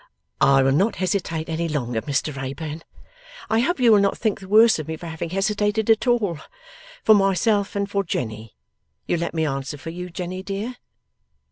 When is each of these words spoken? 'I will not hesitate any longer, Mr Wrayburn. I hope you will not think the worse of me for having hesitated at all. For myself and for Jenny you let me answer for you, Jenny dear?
'I 0.39 0.63
will 0.63 0.71
not 0.71 0.95
hesitate 0.95 1.47
any 1.47 1.67
longer, 1.69 2.01
Mr 2.01 2.35
Wrayburn. 2.35 2.81
I 3.51 3.59
hope 3.59 3.79
you 3.79 3.91
will 3.91 3.99
not 4.01 4.17
think 4.17 4.39
the 4.39 4.47
worse 4.47 4.79
of 4.79 4.87
me 4.87 4.97
for 4.97 5.05
having 5.05 5.29
hesitated 5.29 5.91
at 5.91 6.07
all. 6.07 6.39
For 7.03 7.13
myself 7.13 7.75
and 7.75 7.87
for 7.87 8.03
Jenny 8.03 8.55
you 9.05 9.15
let 9.17 9.35
me 9.35 9.45
answer 9.45 9.77
for 9.77 9.91
you, 9.91 10.09
Jenny 10.09 10.41
dear? 10.41 10.77